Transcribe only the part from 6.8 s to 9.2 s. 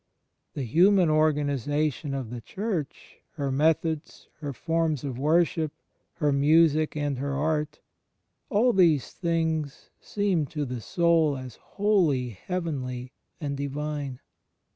and her art— all these